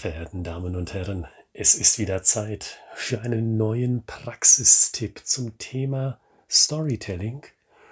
[0.00, 6.18] verehrten Damen und Herren, es ist wieder Zeit für einen neuen Praxistipp zum Thema
[6.48, 7.44] Storytelling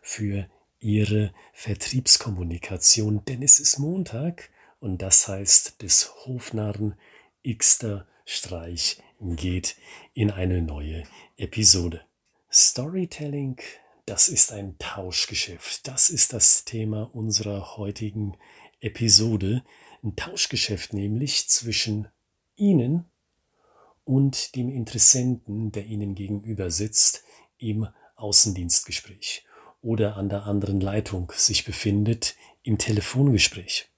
[0.00, 0.48] für
[0.80, 6.96] Ihre Vertriebskommunikation, denn es ist Montag und das heißt, des Hofnarren
[7.46, 9.76] Xter Streich geht
[10.12, 11.04] in eine neue
[11.36, 12.02] Episode.
[12.50, 13.60] Storytelling,
[14.06, 15.86] das ist ein Tauschgeschäft.
[15.86, 18.36] Das ist das Thema unserer heutigen
[18.80, 19.62] Episode.
[20.02, 22.08] Ein Tauschgeschäft nämlich zwischen
[22.56, 23.04] Ihnen
[24.04, 27.22] und dem Interessenten, der Ihnen gegenüber sitzt,
[27.58, 29.44] im Außendienstgespräch
[29.80, 32.34] oder an der anderen Leitung sich befindet
[32.64, 33.88] im Telefongespräch.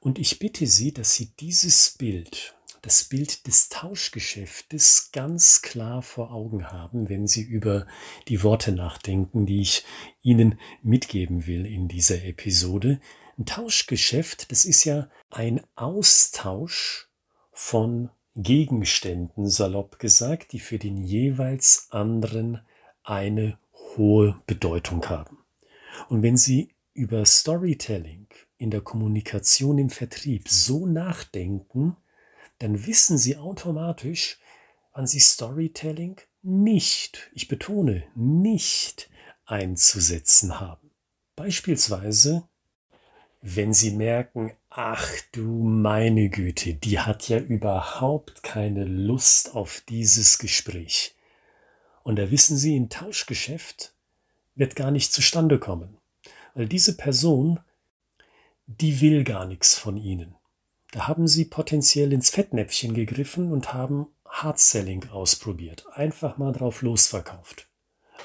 [0.00, 6.32] Und ich bitte Sie, dass Sie dieses Bild, das Bild des Tauschgeschäftes ganz klar vor
[6.32, 7.86] Augen haben, wenn Sie über
[8.28, 9.84] die Worte nachdenken, die ich
[10.22, 12.98] Ihnen mitgeben will in dieser Episode,
[13.42, 17.08] ein Tauschgeschäft, das ist ja ein Austausch
[17.50, 22.60] von Gegenständen, salopp gesagt, die für den jeweils anderen
[23.02, 23.58] eine
[23.96, 25.38] hohe Bedeutung haben.
[26.08, 31.96] Und wenn Sie über Storytelling in der Kommunikation im Vertrieb so nachdenken,
[32.58, 34.38] dann wissen Sie automatisch,
[34.94, 39.10] wann Sie Storytelling nicht, ich betone, nicht
[39.46, 40.92] einzusetzen haben.
[41.34, 42.48] Beispielsweise
[43.42, 50.38] wenn Sie merken, ach du meine Güte, die hat ja überhaupt keine Lust auf dieses
[50.38, 51.16] Gespräch.
[52.04, 53.94] Und da wissen Sie, ein Tauschgeschäft
[54.54, 55.98] wird gar nicht zustande kommen,
[56.54, 57.58] weil diese Person,
[58.66, 60.36] die will gar nichts von Ihnen.
[60.92, 67.68] Da haben Sie potenziell ins Fettnäpfchen gegriffen und haben Hard-Selling ausprobiert, einfach mal drauf losverkauft.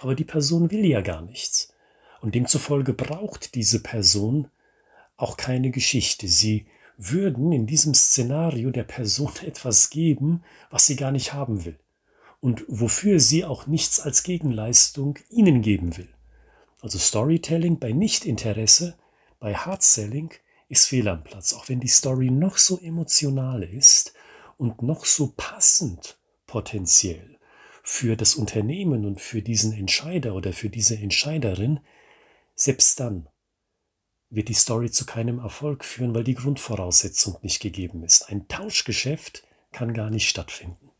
[0.02, 1.74] Aber die Person will ja gar nichts.
[2.22, 4.50] Und demzufolge braucht diese Person
[5.18, 6.28] auch keine Geschichte.
[6.28, 11.78] Sie würden in diesem Szenario der Person etwas geben, was sie gar nicht haben will
[12.40, 16.10] und wofür sie auch nichts als Gegenleistung ihnen geben will.
[16.82, 18.96] Also Storytelling bei Nichtinteresse,
[19.40, 20.32] bei Hardselling
[20.70, 24.14] ist fehl am Platz, auch wenn die Story noch so emotional ist
[24.58, 27.38] und noch so passend potenziell
[27.84, 31.80] für das Unternehmen und für diesen Entscheider oder für diese Entscheiderin,
[32.54, 33.28] selbst dann
[34.30, 38.30] wird die Story zu keinem Erfolg führen, weil die Grundvoraussetzung nicht gegeben ist.
[38.30, 40.92] Ein Tauschgeschäft kann gar nicht stattfinden.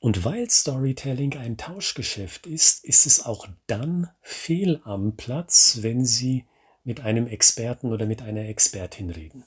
[0.00, 6.44] Und weil Storytelling ein Tauschgeschäft ist, ist es auch dann fehl am Platz, wenn Sie
[6.84, 9.44] mit einem Experten oder mit einer Expertin reden.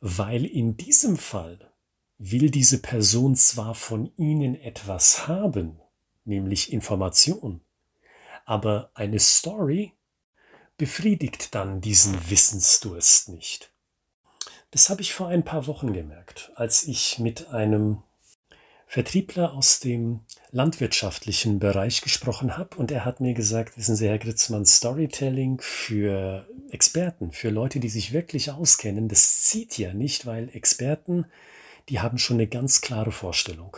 [0.00, 1.72] Weil in diesem Fall
[2.18, 5.78] will diese Person zwar von Ihnen etwas haben,
[6.24, 7.60] nämlich Information,
[8.44, 9.92] aber eine Story
[10.82, 13.70] befriedigt dann diesen Wissensdurst nicht.
[14.72, 18.02] Das habe ich vor ein paar Wochen gemerkt, als ich mit einem
[18.88, 24.18] Vertriebler aus dem landwirtschaftlichen Bereich gesprochen habe und er hat mir gesagt, wissen Sie, Herr
[24.18, 30.48] Gritzmann, Storytelling für Experten, für Leute, die sich wirklich auskennen, das zieht ja nicht, weil
[30.52, 31.26] Experten,
[31.90, 33.76] die haben schon eine ganz klare Vorstellung,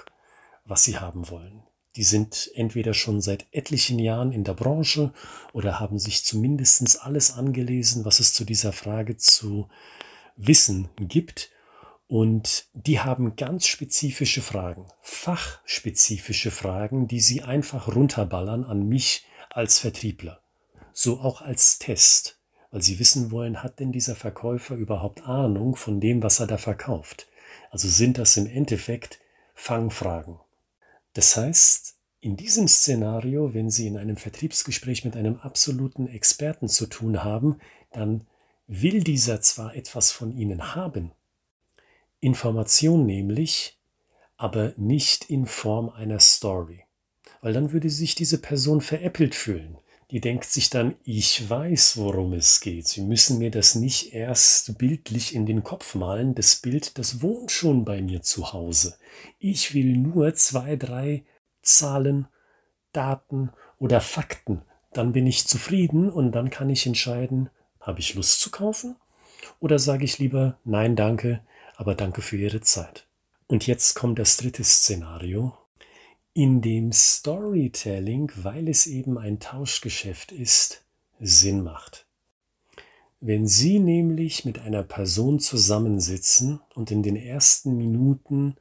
[0.65, 1.65] was sie haben wollen.
[1.97, 5.13] Die sind entweder schon seit etlichen Jahren in der Branche
[5.53, 9.69] oder haben sich zumindest alles angelesen, was es zu dieser Frage zu
[10.37, 11.51] wissen gibt.
[12.09, 19.79] Und die haben ganz spezifische Fragen, fachspezifische Fragen, die sie einfach runterballern an mich als
[19.79, 20.41] Vertriebler.
[20.93, 22.39] So auch als Test,
[22.71, 26.59] weil sie wissen wollen, hat denn dieser Verkäufer überhaupt Ahnung von dem, was er da
[26.59, 27.29] verkauft?
[27.71, 29.21] Also sind das im Endeffekt
[29.55, 30.39] Fangfragen.
[31.15, 36.87] Das heißt, in diesem Szenario, wenn Sie in einem Vertriebsgespräch mit einem absoluten Experten zu
[36.87, 37.59] tun haben,
[37.93, 38.27] dann
[38.67, 41.13] will dieser zwar etwas von Ihnen haben,
[42.21, 43.79] Information nämlich,
[44.37, 46.85] aber nicht in Form einer Story.
[47.43, 49.77] Weil dann würde sich diese Person veräppelt fühlen.
[50.15, 52.87] Die denkt sich dann, ich weiß, worum es geht.
[52.87, 56.37] Sie müssen mir das nicht erst bildlich in den Kopf malen.
[56.37, 58.95] Das Bild, das wohnt schon bei mir zu Hause.
[59.41, 61.25] Ich will nur zwei, drei
[61.63, 62.29] Zahlen,
[62.93, 63.51] Daten
[63.81, 64.63] oder Fakten.
[64.93, 67.51] Dann bin ich zufrieden und dann kann ich entscheiden,
[67.81, 68.95] habe ich Lust zu kaufen
[69.59, 71.41] oder sage ich lieber, nein, danke,
[71.75, 73.09] aber danke für Ihre Zeit.
[73.49, 75.59] Und jetzt kommt das dritte Szenario,
[76.35, 80.85] in dem Storytelling, weil es eben ein Tauschgeschäft ist,
[81.21, 82.07] Sinn macht.
[83.21, 88.57] Wenn Sie nämlich mit einer Person zusammensitzen und in den ersten Minuten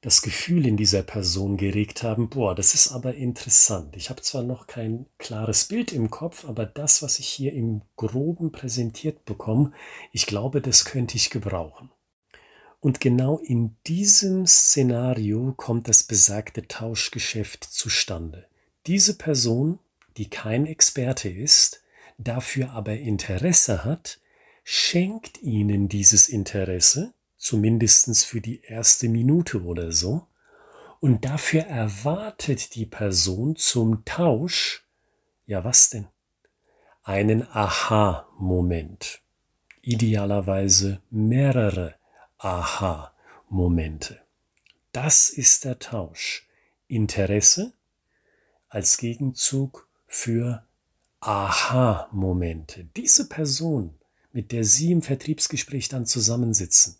[0.00, 3.96] das Gefühl in dieser Person geregt haben, boah, das ist aber interessant.
[3.96, 7.82] Ich habe zwar noch kein klares Bild im Kopf, aber das, was ich hier im
[7.96, 9.72] groben präsentiert bekomme,
[10.12, 11.90] ich glaube, das könnte ich gebrauchen.
[12.86, 18.46] Und genau in diesem Szenario kommt das besagte Tauschgeschäft zustande.
[18.86, 19.80] Diese Person,
[20.16, 21.82] die kein Experte ist,
[22.16, 24.20] dafür aber Interesse hat,
[24.62, 30.28] schenkt ihnen dieses Interesse, zumindest für die erste Minute oder so,
[31.00, 34.86] und dafür erwartet die Person zum Tausch,
[35.44, 36.06] ja was denn?
[37.02, 39.22] Einen Aha-Moment.
[39.82, 41.95] Idealerweise mehrere
[42.38, 44.20] Aha-Momente.
[44.92, 46.46] Das ist der Tausch.
[46.88, 47.72] Interesse
[48.68, 50.64] als Gegenzug für
[51.20, 52.88] Aha-Momente.
[52.96, 53.94] Diese Person,
[54.32, 56.96] mit der Sie im Vertriebsgespräch dann zusammensitzen,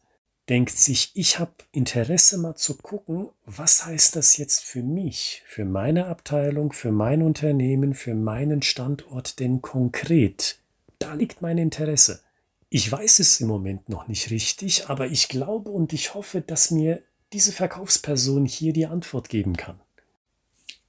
[0.49, 5.65] denkt sich, ich habe Interesse mal zu gucken, was heißt das jetzt für mich, für
[5.65, 10.59] meine Abteilung, für mein Unternehmen, für meinen Standort denn konkret?
[10.99, 12.21] Da liegt mein Interesse.
[12.69, 16.71] Ich weiß es im Moment noch nicht richtig, aber ich glaube und ich hoffe, dass
[16.71, 17.03] mir
[17.33, 19.81] diese Verkaufsperson hier die Antwort geben kann.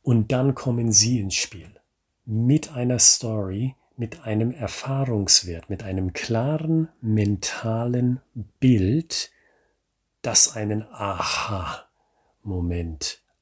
[0.02, 1.70] Und dann kommen Sie ins Spiel
[2.26, 8.22] mit einer Story, mit einem Erfahrungswert, mit einem klaren mentalen
[8.60, 9.32] Bild,
[10.22, 11.92] das einen Aha-Moment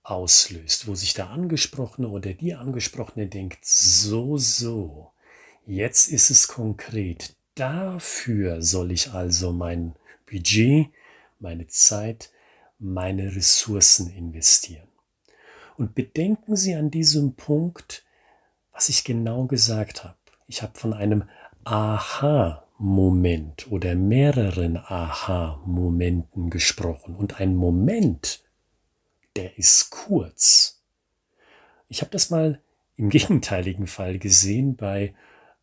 [0.03, 5.11] auslöst, wo sich der Angesprochene oder die Angesprochene denkt, so, so,
[5.65, 7.35] jetzt ist es konkret.
[7.55, 9.95] Dafür soll ich also mein
[10.29, 10.87] Budget,
[11.39, 12.31] meine Zeit,
[12.79, 14.87] meine Ressourcen investieren.
[15.77, 18.05] Und bedenken Sie an diesem Punkt,
[18.71, 20.15] was ich genau gesagt habe.
[20.47, 21.23] Ich habe von einem
[21.63, 27.15] Aha Moment oder mehreren Aha-Momenten gesprochen.
[27.15, 28.43] Und ein Moment,
[29.35, 30.81] der ist kurz.
[31.87, 32.59] Ich habe das mal
[32.97, 35.13] im gegenteiligen Fall gesehen bei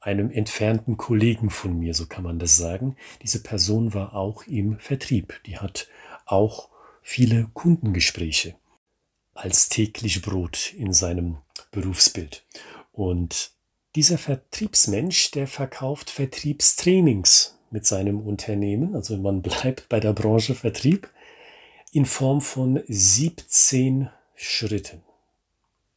[0.02, 2.96] einem entfernten Kollegen von mir, so kann man das sagen.
[3.22, 5.40] Diese Person war auch im Vertrieb.
[5.46, 5.88] Die hat
[6.26, 6.68] auch
[7.02, 8.54] viele Kundengespräche
[9.34, 11.38] als täglich Brot in seinem
[11.70, 12.44] Berufsbild.
[12.92, 13.52] Und
[13.94, 21.08] dieser Vertriebsmensch, der verkauft Vertriebstrainings mit seinem Unternehmen, also man bleibt bei der Branche Vertrieb,
[21.92, 25.02] in Form von 17 Schritten.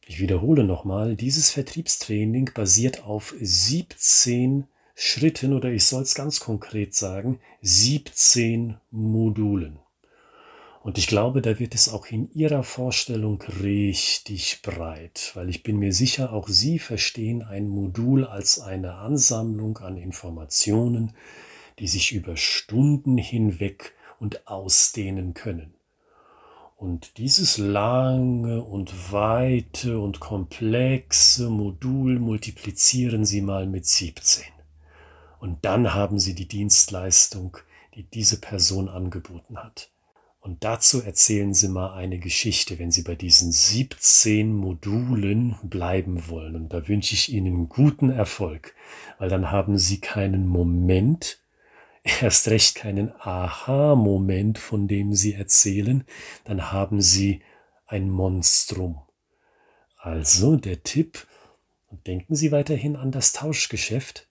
[0.08, 6.94] Ich wiederhole nochmal, dieses Vertriebstraining basiert auf 17 Schritten oder ich soll es ganz konkret
[6.94, 9.80] sagen, 17 Modulen.
[10.84, 15.80] Und ich glaube, da wird es auch in Ihrer Vorstellung richtig breit, weil ich bin
[15.80, 21.14] mir sicher, auch Sie verstehen ein Modul als eine Ansammlung an Informationen,
[21.80, 25.75] die sich über Stunden hinweg und ausdehnen können.
[26.76, 34.44] Und dieses lange und weite und komplexe Modul multiplizieren Sie mal mit 17.
[35.40, 37.56] Und dann haben Sie die Dienstleistung,
[37.94, 39.90] die diese Person angeboten hat.
[40.40, 46.56] Und dazu erzählen Sie mal eine Geschichte, wenn Sie bei diesen 17 Modulen bleiben wollen.
[46.56, 48.74] Und da wünsche ich Ihnen guten Erfolg,
[49.18, 51.40] weil dann haben Sie keinen Moment,
[52.06, 56.04] erst recht keinen Aha-Moment, von dem Sie erzählen,
[56.44, 57.42] dann haben Sie
[57.86, 59.00] ein Monstrum.
[59.96, 61.26] Also der Tipp,
[62.06, 64.28] denken Sie weiterhin an das Tauschgeschäft.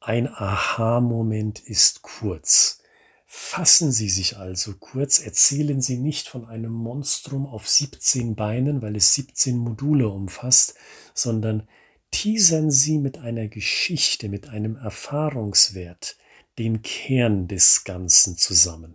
[0.00, 2.80] Ein Aha-Moment ist kurz.
[3.26, 8.96] Fassen Sie sich also kurz, erzählen Sie nicht von einem Monstrum auf 17 Beinen, weil
[8.96, 10.74] es 17 Module umfasst,
[11.14, 11.68] sondern
[12.10, 16.16] teasern Sie mit einer Geschichte, mit einem Erfahrungswert
[16.58, 18.94] den Kern des Ganzen zusammen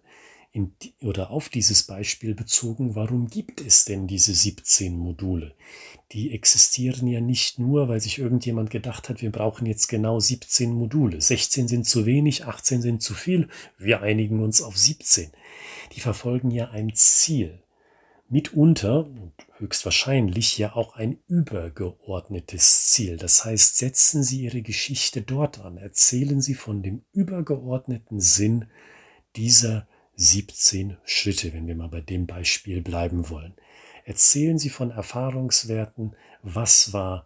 [0.51, 5.53] in, oder auf dieses Beispiel bezogen, warum gibt es denn diese 17 Module?
[6.11, 10.73] Die existieren ja nicht nur, weil sich irgendjemand gedacht hat, wir brauchen jetzt genau 17
[10.73, 11.21] Module.
[11.21, 13.47] 16 sind zu wenig, 18 sind zu viel,
[13.77, 15.29] wir einigen uns auf 17.
[15.95, 17.61] Die verfolgen ja ein Ziel.
[18.31, 23.17] Mitunter und höchstwahrscheinlich ja auch ein übergeordnetes Ziel.
[23.17, 28.65] Das heißt, setzen Sie Ihre Geschichte dort an, erzählen Sie von dem übergeordneten Sinn
[29.36, 33.55] dieser 17 Schritte, wenn wir mal bei dem Beispiel bleiben wollen.
[34.05, 37.25] Erzählen Sie von Erfahrungswerten, was war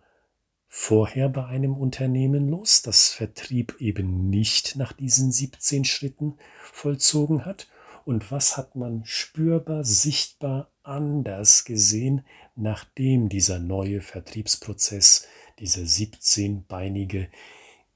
[0.68, 7.68] vorher bei einem Unternehmen los, das Vertrieb eben nicht nach diesen 17 Schritten vollzogen hat
[8.06, 12.26] und was hat man spürbar, sichtbar anders gesehen,
[12.56, 15.28] nachdem dieser neue Vertriebsprozess,
[15.60, 17.30] dieser 17-beinige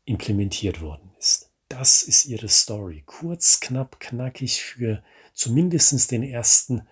[0.06, 1.52] implementiert worden ist.
[1.70, 3.04] Das ist ihre Story.
[3.06, 5.04] Kurz, knapp, knackig für
[5.34, 6.88] zumindest den ersten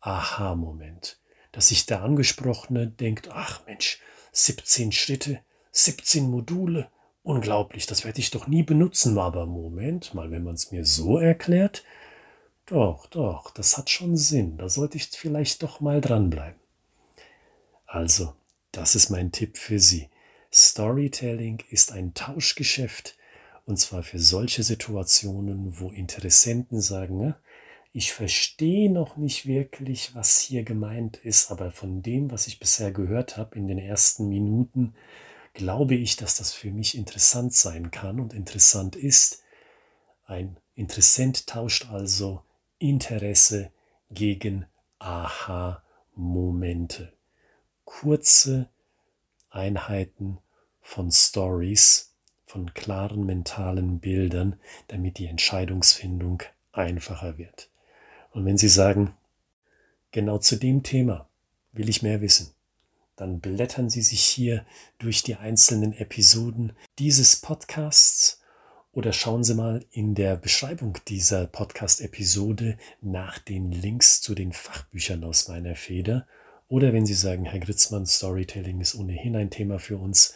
[0.00, 1.18] Aha-Moment.
[1.52, 4.00] Dass sich der Angesprochene denkt, ach Mensch,
[4.32, 5.40] 17 Schritte,
[5.72, 6.88] 17 Module,
[7.22, 9.18] unglaublich, das werde ich doch nie benutzen.
[9.18, 11.84] Aber Moment mal, wenn man es mir so erklärt,
[12.70, 14.56] Doch, doch, das hat schon Sinn.
[14.56, 16.60] Da sollte ich vielleicht doch mal dranbleiben.
[17.84, 18.34] Also,
[18.70, 20.08] das ist mein Tipp für Sie.
[20.52, 23.16] Storytelling ist ein Tauschgeschäft
[23.66, 27.34] und zwar für solche Situationen, wo Interessenten sagen,
[27.92, 32.92] ich verstehe noch nicht wirklich, was hier gemeint ist, aber von dem, was ich bisher
[32.92, 34.94] gehört habe in den ersten Minuten,
[35.54, 39.42] glaube ich, dass das für mich interessant sein kann und interessant ist.
[40.24, 42.44] Ein Interessent tauscht also
[42.80, 43.70] Interesse
[44.10, 44.66] gegen
[44.98, 47.12] Aha-Momente.
[47.84, 48.68] Kurze
[49.50, 50.38] Einheiten
[50.80, 52.14] von Stories,
[52.46, 54.58] von klaren mentalen Bildern,
[54.88, 57.68] damit die Entscheidungsfindung einfacher wird.
[58.30, 59.14] Und wenn Sie sagen,
[60.10, 61.28] genau zu dem Thema
[61.72, 62.54] will ich mehr wissen,
[63.14, 64.64] dann blättern Sie sich hier
[64.98, 68.39] durch die einzelnen Episoden dieses Podcasts
[68.92, 75.22] oder schauen Sie mal in der Beschreibung dieser Podcast-Episode nach den Links zu den Fachbüchern
[75.24, 76.26] aus meiner Feder.
[76.68, 80.34] Oder wenn Sie sagen, Herr Gritzmann, Storytelling ist ohnehin ein Thema für uns,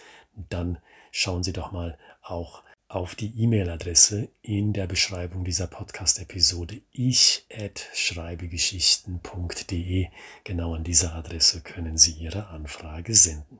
[0.50, 0.78] dann
[1.10, 7.88] schauen Sie doch mal auch auf die E-Mail-Adresse in der Beschreibung dieser Podcast-Episode ich at
[7.92, 10.06] schreibegeschichten.de.
[10.44, 13.58] Genau an dieser Adresse können Sie Ihre Anfrage senden.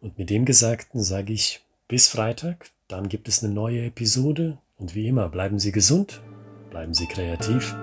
[0.00, 4.94] Und mit dem Gesagten sage ich bis Freitag, dann gibt es eine neue Episode und
[4.94, 6.22] wie immer bleiben Sie gesund,
[6.70, 7.74] bleiben Sie kreativ.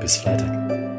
[0.00, 0.93] Bis Freitag.